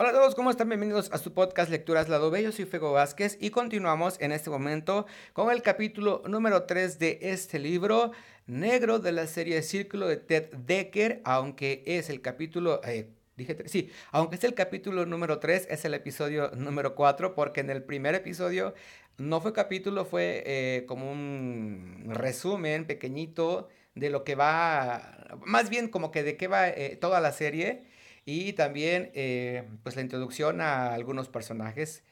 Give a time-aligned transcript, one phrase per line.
[0.00, 0.68] Hola a todos, ¿cómo están?
[0.68, 2.52] Bienvenidos a su podcast Lecturas Lado Bello.
[2.52, 7.58] Soy Fego Vázquez y continuamos en este momento con el capítulo número 3 de este
[7.58, 8.12] libro
[8.46, 12.80] negro de la serie Círculo de Ted Decker, aunque es el capítulo...
[12.84, 17.58] Eh, dije sí, aunque es el capítulo número 3, es el episodio número 4, porque
[17.58, 18.74] en el primer episodio
[19.16, 25.88] no fue capítulo, fue eh, como un resumen pequeñito de lo que va, más bien
[25.88, 27.82] como que de qué va eh, toda la serie
[28.30, 32.04] y también eh, pues la introducción a algunos personajes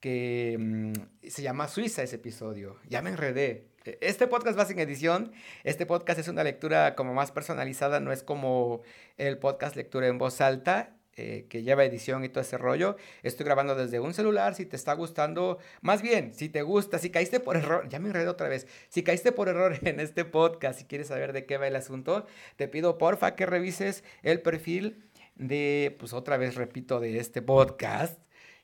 [0.00, 0.92] que mm,
[1.26, 2.76] se llama Suiza ese episodio.
[2.90, 3.68] Ya me enredé.
[3.86, 5.32] E, este podcast va sin edición.
[5.64, 8.82] Este podcast es una lectura como más personalizada, no es como
[9.16, 10.94] el podcast lectura en voz alta.
[11.14, 12.96] Eh, que lleva edición y todo ese rollo.
[13.22, 14.54] Estoy grabando desde un celular.
[14.54, 18.08] Si te está gustando, más bien, si te gusta, si caíste por error, ya me
[18.08, 18.66] enredé otra vez.
[18.88, 22.26] Si caíste por error en este podcast, si quieres saber de qué va el asunto,
[22.56, 25.04] te pido porfa que revises el perfil
[25.34, 28.18] de, pues otra vez repito, de este podcast.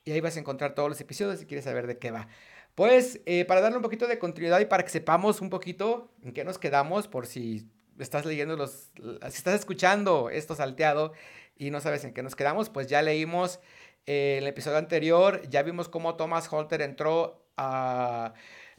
[0.05, 2.27] Y ahí vas a encontrar todos los episodios si quieres saber de qué va.
[2.75, 6.31] Pues eh, para darle un poquito de continuidad y para que sepamos un poquito en
[6.31, 11.13] qué nos quedamos, por si estás leyendo los, si estás escuchando esto salteado
[11.57, 13.59] y no sabes en qué nos quedamos, pues ya leímos
[14.05, 18.33] eh, el episodio anterior, ya vimos cómo Thomas Holter entró a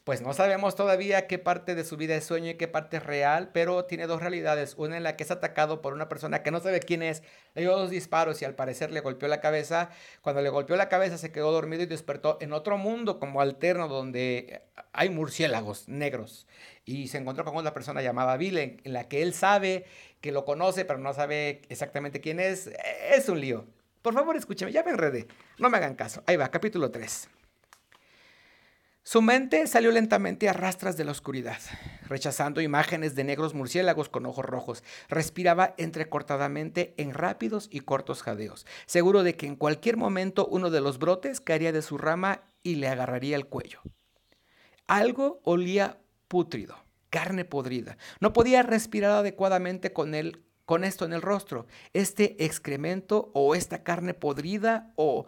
[0.04, 3.04] pues no sabemos todavía qué parte de su vida es sueño y qué parte es
[3.04, 4.74] real, pero tiene dos realidades.
[4.78, 7.22] Una en la que es atacado por una persona que no sabe quién es,
[7.54, 9.90] le dio dos disparos y al parecer le golpeó la cabeza.
[10.22, 13.88] Cuando le golpeó la cabeza se quedó dormido y despertó en otro mundo como alterno
[13.88, 16.46] donde hay murciélagos negros.
[16.86, 19.84] Y se encontró con una persona llamada Bill en la que él sabe
[20.20, 22.70] que lo conoce, pero no sabe exactamente quién es.
[23.10, 23.66] Es un lío.
[24.02, 25.26] Por favor, escúcheme, ya me enredé.
[25.58, 26.22] No me hagan caso.
[26.26, 27.28] Ahí va, capítulo 3.
[29.02, 31.58] Su mente salió lentamente a rastras de la oscuridad,
[32.06, 34.84] rechazando imágenes de negros murciélagos con ojos rojos.
[35.08, 40.82] Respiraba entrecortadamente en rápidos y cortos jadeos, seguro de que en cualquier momento uno de
[40.82, 43.80] los brotes caería de su rama y le agarraría el cuello.
[44.86, 45.98] Algo olía
[46.28, 46.76] pútrido,
[47.08, 47.96] carne podrida.
[48.20, 50.14] No podía respirar adecuadamente con
[50.66, 55.26] con esto en el rostro, este excremento o esta carne podrida o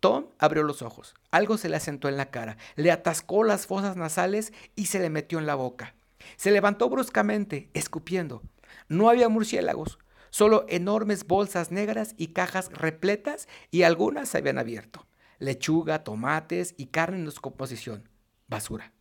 [0.00, 1.14] Tom abrió los ojos.
[1.30, 5.10] Algo se le asentó en la cara, le atascó las fosas nasales y se le
[5.10, 5.94] metió en la boca.
[6.36, 8.42] Se levantó bruscamente, escupiendo.
[8.88, 9.98] No había murciélagos,
[10.30, 15.06] solo enormes bolsas negras y cajas repletas y algunas se habían abierto.
[15.38, 18.08] Lechuga, tomates y carne en descomposición.
[18.46, 18.92] Basura.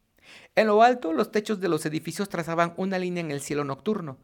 [0.55, 4.17] En lo alto, los techos de los edificios trazaban una línea en el cielo nocturno.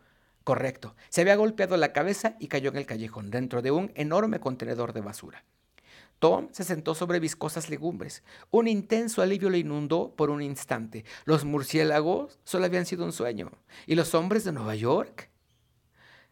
[0.44, 0.96] Correcto.
[1.10, 4.92] Se había golpeado la cabeza y cayó en el callejón, dentro de un enorme contenedor
[4.94, 5.46] de basura.
[6.24, 8.24] Tom se sentó sobre viscosas legumbres.
[8.50, 11.04] Un intenso alivio le inundó por un instante.
[11.26, 13.52] Los murciélagos solo habían sido un sueño.
[13.88, 15.30] ¿Y los hombres de Nueva York?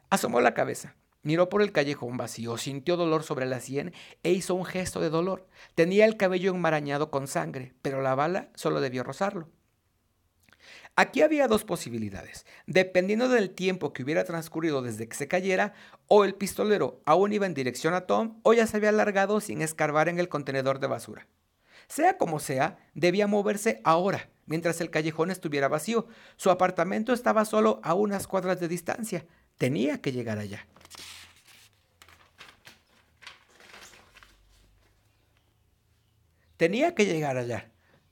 [0.09, 0.95] Asomó la cabeza.
[1.23, 3.93] Miró por el callejón vacío, sintió dolor sobre la sien
[4.23, 5.49] e hizo un gesto de dolor.
[5.75, 9.49] Tenía el cabello enmarañado con sangre, pero la bala solo debió rozarlo.
[10.95, 12.45] Aquí había dos posibilidades.
[12.67, 15.73] Dependiendo del tiempo que hubiera transcurrido desde que se cayera,
[16.07, 19.61] o el pistolero aún iba en dirección a Tom, o ya se había alargado sin
[19.61, 21.27] escarbar en el contenedor de basura.
[21.87, 26.07] Sea como sea, debía moverse ahora, mientras el callejón estuviera vacío.
[26.35, 29.25] Su apartamento estaba solo a unas cuadras de distancia.
[29.57, 30.67] Tenía que llegar allá.
[36.57, 37.71] Tenía que llegar allá.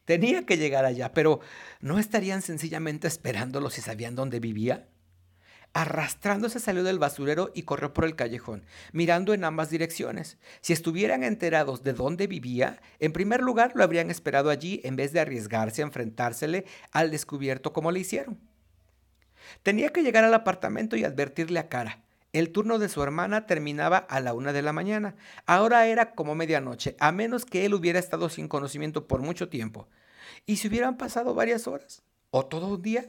[0.10, 1.40] Tenía que llegar allá, pero
[1.82, 4.88] ¿no estarían sencillamente esperándolo si sabían dónde vivía?
[5.74, 10.40] Arrastrándose salió del basurero y corrió por el callejón, mirando en ambas direcciones.
[10.62, 15.14] Si estuvieran enterados de dónde vivía, en primer lugar lo habrían esperado allí en vez
[15.14, 18.40] de arriesgarse a enfrentársele al descubierto como le hicieron.
[19.62, 22.02] Tenía que llegar al apartamento y advertirle a Cara.
[22.32, 25.16] El turno de su hermana terminaba a la una de la mañana.
[25.48, 29.88] Ahora era como medianoche, a menos que él hubiera estado sin conocimiento por mucho tiempo.
[30.46, 32.04] ¿Y si hubieran pasado varias horas?
[32.30, 33.08] ¿O todo un día?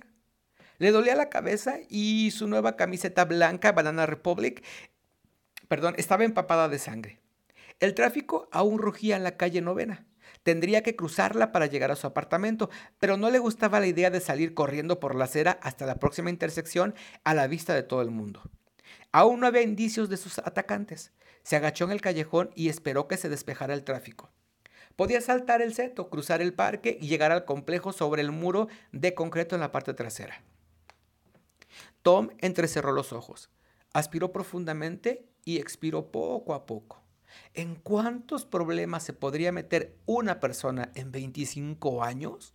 [0.78, 4.64] Le dolía la cabeza y su nueva camiseta blanca, Banana Republic,
[5.69, 7.20] perdón, estaba empapada de sangre.
[7.78, 10.06] El tráfico aún rugía en la calle novena.
[10.43, 14.20] Tendría que cruzarla para llegar a su apartamento, pero no le gustaba la idea de
[14.20, 16.94] salir corriendo por la acera hasta la próxima intersección
[17.25, 18.43] a la vista de todo el mundo.
[19.12, 21.12] Aún no había indicios de sus atacantes.
[21.43, 24.31] Se agachó en el callejón y esperó que se despejara el tráfico.
[24.97, 29.15] Podía saltar el seto, cruzar el parque y llegar al complejo sobre el muro de
[29.15, 30.43] concreto en la parte trasera.
[32.03, 33.51] Tom entrecerró los ojos,
[33.93, 37.03] aspiró profundamente y expiró poco a poco.
[37.55, 42.55] ¿En cuántos problemas se podría meter una persona en 25 años?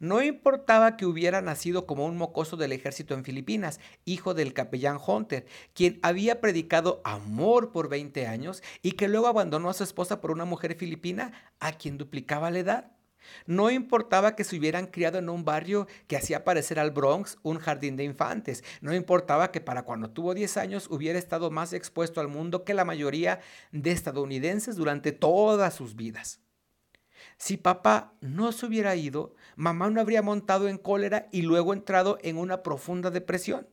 [0.00, 4.98] No importaba que hubiera nacido como un mocoso del ejército en Filipinas, hijo del capellán
[5.04, 10.20] Hunter, quien había predicado amor por 20 años y que luego abandonó a su esposa
[10.20, 12.92] por una mujer filipina a quien duplicaba la edad.
[13.46, 17.58] No importaba que se hubieran criado en un barrio que hacía parecer al Bronx un
[17.58, 18.62] jardín de infantes.
[18.80, 22.72] No importaba que para cuando tuvo 10 años hubiera estado más expuesto al mundo que
[22.72, 23.40] la mayoría
[23.72, 26.40] de estadounidenses durante todas sus vidas.
[27.38, 32.18] Si papá no se hubiera ido, mamá no habría montado en cólera y luego entrado
[32.22, 33.68] en una profunda depresión.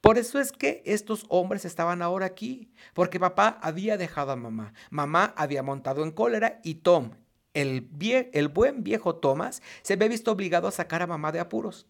[0.00, 4.72] Por eso es que estos hombres estaban ahora aquí, porque papá había dejado a mamá,
[4.90, 7.12] mamá había montado en cólera y Tom,
[7.52, 7.88] el,
[8.32, 11.86] el buen viejo Thomas, se había visto obligado a sacar a mamá de apuros.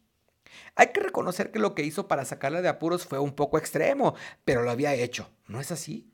[0.75, 4.15] Hay que reconocer que lo que hizo para sacarla de apuros fue un poco extremo,
[4.45, 6.12] pero lo había hecho, ¿no es así?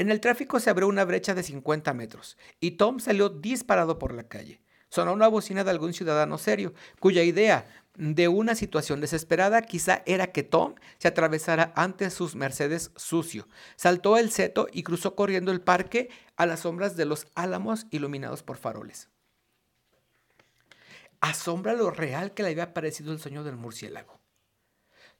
[0.00, 4.14] En el tráfico se abrió una brecha de 50 metros y Tom salió disparado por
[4.14, 4.62] la calle.
[4.88, 7.66] Sonó una bocina de algún ciudadano serio, cuya idea
[7.98, 13.46] de una situación desesperada quizá era que Tom se atravesara ante sus Mercedes sucio.
[13.76, 18.42] Saltó el seto y cruzó corriendo el parque a las sombras de los álamos iluminados
[18.42, 19.10] por faroles.
[21.20, 24.19] Asombra lo real que le había parecido el sueño del murciélago.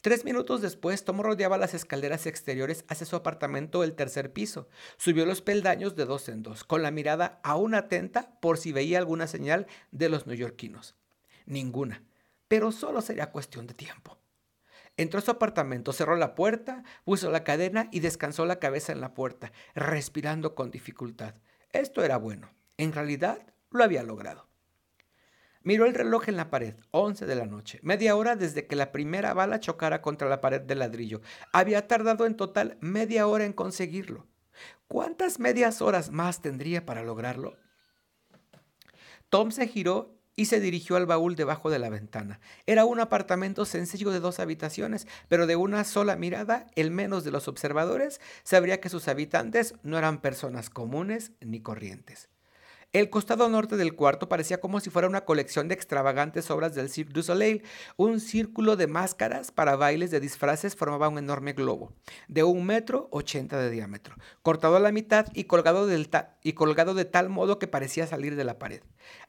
[0.03, 4.67] Tres minutos después, Tom rodeaba las escaleras exteriores hacia su apartamento del tercer piso.
[4.97, 8.97] Subió los peldaños de dos en dos, con la mirada aún atenta por si veía
[8.97, 10.97] alguna señal de los neoyorquinos.
[11.45, 12.03] Ninguna,
[12.49, 14.19] pero solo sería cuestión de tiempo.
[14.97, 19.03] Entró a su apartamento, cerró la puerta, puso la cadena y descansó la cabeza en
[19.03, 21.35] la puerta, respirando con dificultad.
[21.73, 22.51] Esto era bueno.
[22.79, 24.50] En realidad, lo había logrado.
[25.63, 28.93] Miró el reloj en la pared, 11 de la noche, media hora desde que la
[28.93, 31.21] primera bala chocara contra la pared de ladrillo.
[31.53, 34.27] Había tardado en total media hora en conseguirlo.
[34.89, 37.59] ¿Cuántas medias horas más tendría para lograrlo?
[39.29, 42.41] Tom se giró y se dirigió al baúl debajo de la ventana.
[42.65, 47.33] Era un apartamento sencillo de dos habitaciones, pero de una sola mirada, el menos de
[47.33, 52.31] los observadores sabría que sus habitantes no eran personas comunes ni corrientes.
[52.93, 56.91] El costado norte del cuarto parecía como si fuera una colección de extravagantes obras del
[56.91, 57.63] Cirque du Soleil.
[57.97, 61.93] Un círculo de máscaras para bailes de disfraces formaba un enorme globo,
[62.27, 65.89] de un metro ochenta de diámetro, cortado a la mitad y colgado,
[66.43, 68.83] y colgado de tal modo que parecía salir de la pared.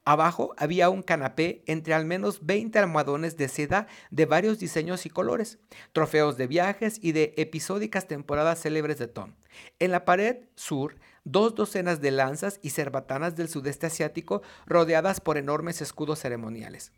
[0.06, 5.12] Abajo había un canapé entre al menos 20 almohadones de seda de varios diseños y
[5.12, 5.60] colores,
[5.92, 9.36] trofeos de viajes y de episódicas temporadas célebres de Tom.
[9.78, 15.38] En la pared sur dos docenas de lanzas y cerbatanas del sudeste asiático rodeadas por
[15.38, 16.92] enormes escudos ceremoniales.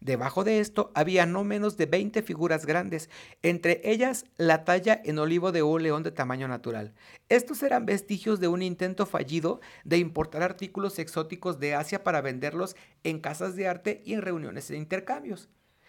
[0.00, 3.08] Debajo de esto había no menos de 20 figuras grandes,
[3.42, 6.94] entre ellas la talla en olivo de un león de tamaño natural.
[7.28, 12.76] Estos eran vestigios de un intento fallido de importar artículos exóticos de Asia para venderlos
[13.04, 15.48] en casas de arte y en reuniones de intercambios.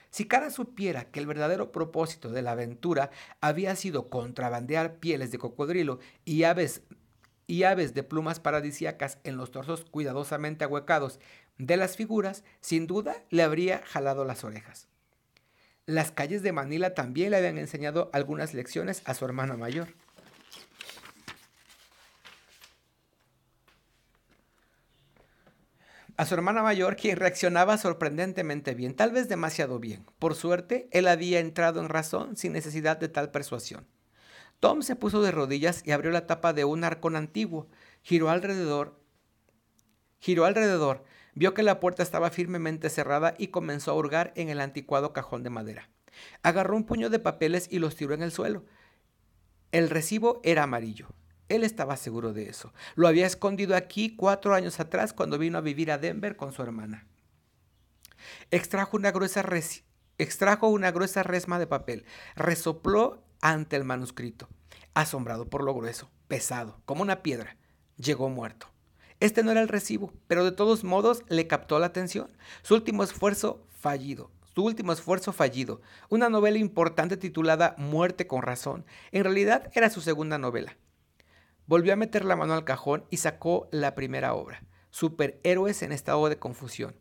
[0.09, 3.11] Si Cara supiera que el verdadero propósito de la aventura
[3.41, 6.81] había sido contrabandear pieles de cocodrilo y aves
[7.47, 11.19] y aves de plumas paradisíacas en los torsos cuidadosamente ahuecados
[11.57, 14.87] de las figuras, sin duda le habría jalado las orejas.
[15.85, 19.87] Las calles de Manila también le habían enseñado algunas lecciones a su hermana mayor.
[26.17, 30.03] A su hermana mayor, quien reaccionaba sorprendentemente bien, tal vez demasiado bien.
[30.17, 33.87] Por suerte, él había entrado en razón sin necesidad de tal persuasión.
[34.59, 37.67] Tom se puso de rodillas y abrió la tapa de un arcón antiguo.
[38.01, 38.99] Giró alrededor.
[40.19, 41.03] Giró alrededor,
[41.35, 45.43] vio que la puerta estaba firmemente cerrada y comenzó a hurgar en el anticuado cajón
[45.43, 45.89] de madera.
[46.41, 48.65] Agarró un puño de papeles y los tiró en el suelo.
[49.71, 51.09] El recibo era amarillo.
[51.49, 52.73] Él estaba seguro de eso.
[52.95, 56.61] Lo había escondido aquí cuatro años atrás cuando vino a vivir a Denver con su
[56.61, 57.07] hermana.
[58.51, 59.45] Extrajo una gruesa,
[60.17, 62.05] extrajo una gruesa resma de papel,
[62.35, 64.47] resopló ante el manuscrito,
[64.93, 67.57] asombrado por lo grueso, pesado, como una piedra.
[67.97, 68.67] Llegó muerto.
[69.19, 72.29] Este no era el recibo, pero de todos modos le captó la atención.
[72.61, 74.31] Su último esfuerzo fallido.
[74.53, 75.81] Su último esfuerzo fallido.
[76.09, 78.85] Una novela importante titulada Muerte con razón.
[79.11, 80.77] En realidad era su segunda novela.
[81.67, 86.29] Volvió a meter la mano al cajón y sacó la primera obra, Superhéroes en estado
[86.29, 86.95] de confusión.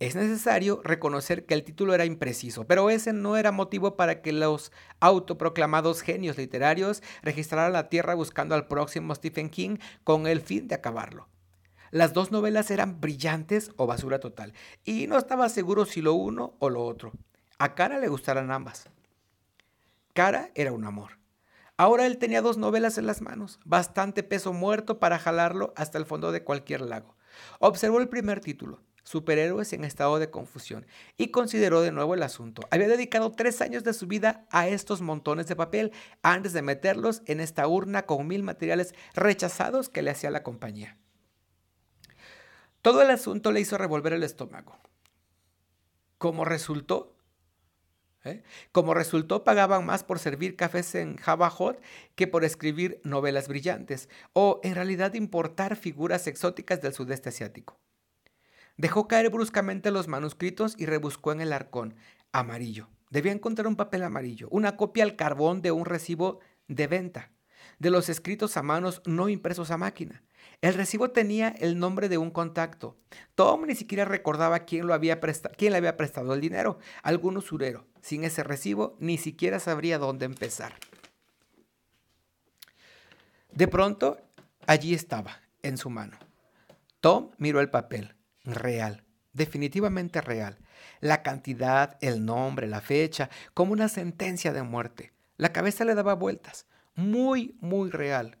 [0.00, 4.32] Es necesario reconocer que el título era impreciso, pero ese no era motivo para que
[4.32, 10.66] los autoproclamados genios literarios registraran la Tierra buscando al próximo Stephen King con el fin
[10.66, 11.28] de acabarlo.
[11.92, 14.52] Las dos novelas eran brillantes o basura total,
[14.84, 17.12] y no estaba seguro si lo uno o lo otro.
[17.58, 18.88] A Cara le gustaran ambas.
[20.12, 21.18] Cara era un amor.
[21.76, 26.04] Ahora él tenía dos novelas en las manos, bastante peso muerto para jalarlo hasta el
[26.04, 27.14] fondo de cualquier lago.
[27.60, 32.62] Observó el primer título, superhéroes en estado de confusión, y consideró de nuevo el asunto.
[32.70, 35.92] Había dedicado tres años de su vida a estos montones de papel
[36.22, 40.98] antes de meterlos en esta urna con mil materiales rechazados que le hacía la compañía.
[42.82, 44.76] Todo el asunto le hizo revolver el estómago.
[46.18, 47.16] Como resultó,
[48.24, 48.42] ¿eh?
[48.72, 51.80] como resultó, pagaban más por servir cafés en Java Hot
[52.14, 57.78] que por escribir novelas brillantes, o en realidad importar figuras exóticas del sudeste asiático.
[58.76, 61.94] Dejó caer bruscamente los manuscritos y rebuscó en el arcón.
[62.32, 62.88] Amarillo.
[63.10, 67.30] Debía encontrar un papel amarillo, una copia al carbón de un recibo de venta,
[67.78, 70.24] de los escritos a manos no impresos a máquina.
[70.60, 72.96] El recibo tenía el nombre de un contacto.
[73.36, 76.78] Tom ni siquiera recordaba quién, lo había quién le había prestado el dinero.
[77.02, 77.86] Algún usurero.
[78.00, 80.74] Sin ese recibo, ni siquiera sabría dónde empezar.
[83.52, 84.18] De pronto,
[84.66, 86.18] allí estaba, en su mano.
[87.00, 88.14] Tom miró el papel
[88.44, 90.58] real, definitivamente real.
[91.00, 95.12] La cantidad, el nombre, la fecha, como una sentencia de muerte.
[95.36, 96.66] La cabeza le daba vueltas.
[96.94, 98.38] Muy, muy real.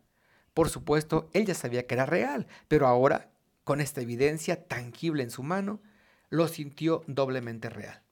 [0.54, 3.30] Por supuesto, él ya sabía que era real, pero ahora,
[3.64, 5.80] con esta evidencia tangible en su mano,
[6.30, 8.02] lo sintió doblemente real.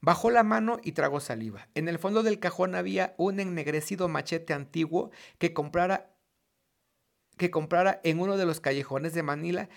[0.00, 1.68] Bajó la mano y tragó saliva.
[1.74, 6.10] En el fondo del cajón había un ennegrecido machete antiguo que comprara,
[7.38, 9.68] que comprara en uno de los callejones de Manila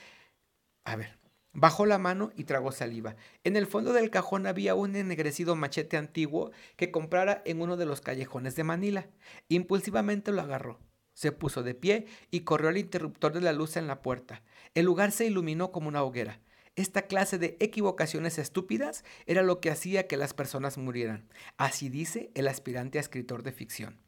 [0.88, 1.20] a ver,
[1.51, 3.17] bajó la mano y tragó saliva.
[3.44, 7.86] En el fondo del cajón había un ennegrecido machete antiguo que comprara en uno de
[7.86, 9.10] los callejones de Manila.
[9.50, 10.79] Impulsivamente lo agarró.
[11.13, 14.44] Se puso de pie y corrió al interruptor de la luz en la puerta.
[14.75, 16.39] El lugar se iluminó como una hoguera.
[16.77, 21.27] Esta clase de equivocaciones estúpidas era lo que hacía que las personas murieran.
[21.58, 24.00] Así dice el aspirante a escritor de ficción.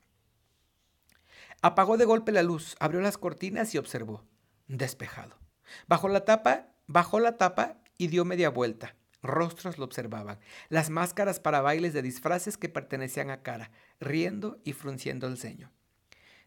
[1.61, 4.23] Apagó de golpe la luz, abrió las cortinas y observó.
[4.67, 5.48] Despejado.
[5.87, 8.95] Bajó la tapa, bajó la tapa y dio media vuelta.
[9.21, 14.73] Rostros lo observaban, las máscaras para bailes de disfraces que pertenecían a cara, riendo y
[14.73, 15.71] frunciendo el ceño.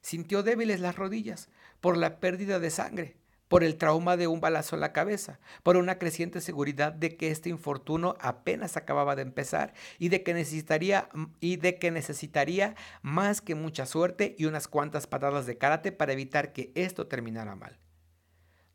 [0.00, 1.50] Sintió débiles las rodillas
[1.80, 3.16] por la pérdida de sangre,
[3.52, 7.30] por el trauma de un balazo en la cabeza, por una creciente seguridad de que
[7.30, 13.42] este infortunio apenas acababa de empezar y de que necesitaría y de que necesitaría más
[13.42, 17.78] que mucha suerte y unas cuantas patadas de karate para evitar que esto terminara mal.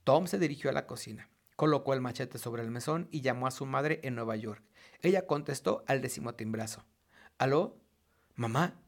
[0.07, 3.51] Tom se dirigió a la cocina, colocó el machete sobre el mesón y llamó a
[3.51, 4.63] su madre en Nueva York.
[5.01, 6.85] Ella contestó al décimo timbrazo.
[7.37, 7.77] ¿Aló?
[8.35, 8.79] ¿Mamá?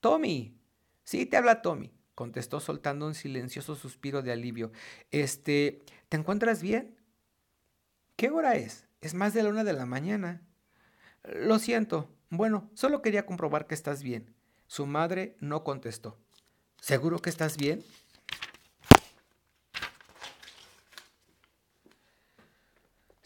[0.00, 0.58] Tommy.
[1.04, 4.72] Sí, te habla Tommy, contestó soltando un silencioso suspiro de alivio.
[5.12, 6.96] Este, ¿te encuentras bien?
[8.16, 8.88] ¿Qué hora es?
[9.00, 10.42] Es más de la una de la mañana.
[11.22, 12.10] Lo siento.
[12.30, 14.34] Bueno, solo quería comprobar que estás bien.
[14.66, 16.18] Su madre no contestó.
[16.80, 17.84] ¿Seguro que estás bien?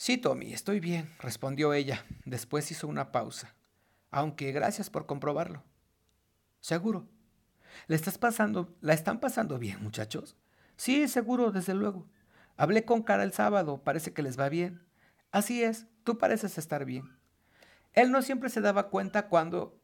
[0.06, 2.04] Sí, Tommy, estoy bien, respondió ella.
[2.24, 3.56] Después hizo una pausa.
[4.12, 5.64] Aunque gracias por comprobarlo.
[6.60, 7.08] Seguro.
[7.88, 10.36] ¿Le estás pasando, la están pasando bien, muchachos?
[10.76, 12.06] Sí, seguro, desde luego.
[12.56, 14.80] Hablé con Cara el sábado, parece que les va bien.
[15.32, 17.18] Así es, tú pareces estar bien.
[17.92, 19.76] Él no siempre se daba cuenta cuando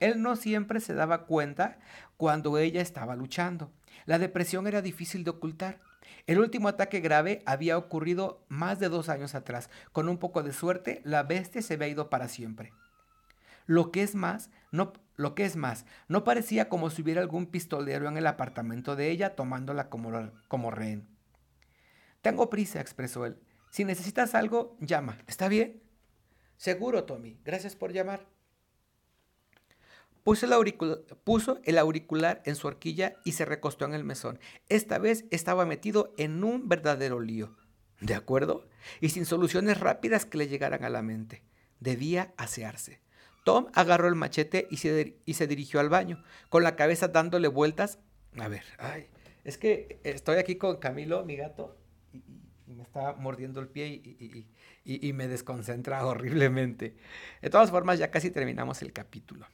[0.00, 1.78] él no siempre se daba cuenta
[2.18, 3.72] cuando ella estaba luchando.
[4.04, 5.80] La depresión era difícil de ocultar.
[6.26, 9.70] El último ataque grave había ocurrido más de dos años atrás.
[9.92, 12.72] Con un poco de suerte, la bestia se había ido para siempre.
[13.66, 17.46] Lo que es más, no, lo que es más, no parecía como si hubiera algún
[17.46, 20.10] pistolero en el apartamento de ella tomándola como,
[20.48, 21.06] como rehén.
[22.22, 23.38] Tengo prisa, expresó él.
[23.70, 25.18] Si necesitas algo, llama.
[25.26, 25.82] ¿Está bien?
[26.56, 27.40] Seguro, Tommy.
[27.44, 28.31] Gracias por llamar.
[30.24, 30.46] Puso
[31.64, 34.38] el, auricular, en su horquilla y se recostó en el mesón.
[34.68, 37.56] Esta vez estaba metido en un verdadero lío.
[38.00, 38.68] ¿De acuerdo?
[39.00, 41.42] Y sin soluciones rápidas que le llegaran a la mente.
[41.80, 43.00] Debía asearse.
[43.44, 47.98] Tom agarró el machete y se, dirigió al baño, con la cabeza dándole vueltas.
[48.38, 49.08] A ver, ay,
[49.42, 51.76] es que estoy aquí con Camilo, mi gato,
[52.12, 52.22] y,
[52.66, 54.46] me está mordiendo el pie y,
[54.84, 56.94] y me desconcentra horriblemente.
[57.40, 59.46] De todas formas, ya casi terminamos el capítulo.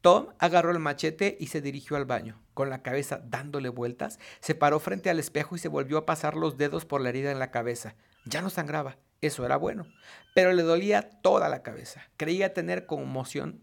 [0.00, 2.40] Tom agarró el machete y se dirigió al baño.
[2.54, 6.36] Con la cabeza dándole vueltas, se paró frente al espejo y se volvió a pasar
[6.36, 7.96] los dedos por la herida en la cabeza.
[8.24, 9.86] Ya no sangraba, eso era bueno,
[10.34, 12.02] pero le dolía toda la cabeza.
[12.16, 13.62] Creía tener conmoción,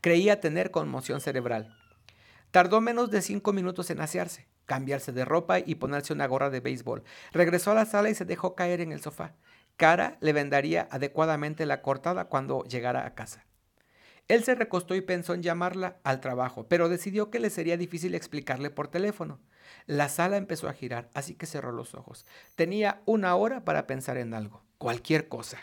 [0.00, 1.76] creía tener conmoción cerebral.
[2.52, 6.60] Tardó menos de cinco minutos en asearse, cambiarse de ropa y ponerse una gorra de
[6.60, 7.02] béisbol.
[7.32, 9.34] Regresó a la sala y se dejó caer en el sofá.
[9.76, 13.47] Cara le vendaría adecuadamente la cortada cuando llegara a casa.
[14.28, 18.14] Él se recostó y pensó en llamarla al trabajo, pero decidió que le sería difícil
[18.14, 19.40] explicarle por teléfono.
[19.86, 22.26] La sala empezó a girar, así que cerró los ojos.
[22.54, 25.58] Tenía una hora para pensar en algo, cualquier cosa.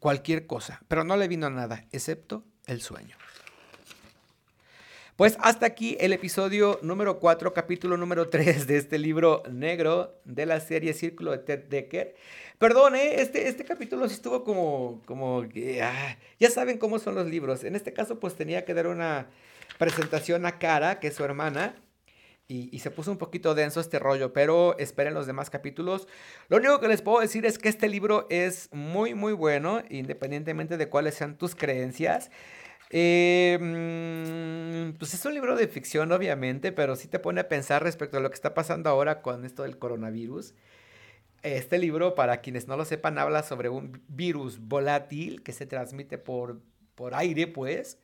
[0.00, 3.16] Cualquier cosa, pero no le vino nada, excepto el sueño.
[5.16, 10.44] Pues hasta aquí el episodio número 4, capítulo número 3 de este libro negro de
[10.44, 12.16] la serie Círculo de Ted Decker.
[12.58, 13.20] Perdón, ¿eh?
[13.20, 15.46] este, este capítulo sí estuvo como, como
[15.80, 17.62] ah, ya saben cómo son los libros.
[17.62, 19.28] En este caso pues tenía que dar una
[19.78, 21.76] presentación a Cara, que es su hermana,
[22.48, 26.08] y, y, se puso un poquito denso este rollo, pero esperen los demás capítulos.
[26.48, 30.76] Lo único que les puedo decir es que este libro es muy, muy bueno, independientemente
[30.76, 32.30] de cuáles sean tus creencias.
[32.96, 37.82] Eh, mm, pues es un libro de ficción, obviamente, pero sí te pone a pensar
[37.82, 40.54] respecto a lo que está pasando ahora con esto del coronavirus.
[41.42, 46.18] Este libro, para quienes no lo sepan, habla sobre un virus volátil que se transmite
[46.18, 46.60] por,
[46.94, 47.98] por aire, pues,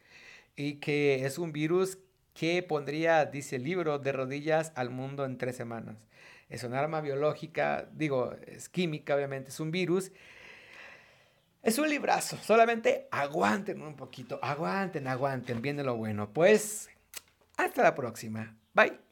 [0.56, 1.98] y que es un virus
[2.34, 5.98] que pondría, dice el libro, de rodillas al mundo en tres semanas.
[6.48, 10.10] Es un arma biológica, digo, es química, obviamente, es un virus
[11.62, 16.32] es un librazo, solamente aguanten un poquito, aguanten, aguanten, viene lo bueno.
[16.32, 16.88] Pues
[17.56, 18.56] hasta la próxima.
[18.72, 19.09] Bye.